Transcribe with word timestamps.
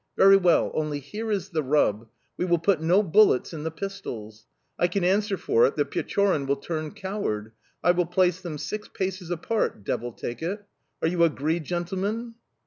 Very 0.17 0.35
well! 0.35 0.71
Only 0.73 0.99
here 0.99 1.29
is 1.29 1.49
the 1.49 1.61
rub; 1.61 2.07
we 2.35 2.43
will 2.43 2.57
put 2.57 2.81
no 2.81 3.03
bullets 3.03 3.53
in 3.53 3.61
the 3.61 3.69
pistols. 3.69 4.47
I 4.79 4.87
can 4.87 5.03
answer 5.03 5.37
for 5.37 5.67
it 5.67 5.75
that 5.75 5.91
Pechorin 5.91 6.47
will 6.47 6.55
turn 6.55 6.89
coward 6.95 7.51
I 7.83 7.91
will 7.91 8.07
place 8.07 8.41
them 8.41 8.57
six 8.57 8.87
paces 8.87 9.29
apart, 9.29 9.83
devil 9.83 10.11
take 10.11 10.41
it! 10.41 10.65
Are 11.03 11.07
you 11.07 11.23
agreed, 11.23 11.65
gentlemen?" 11.65 12.33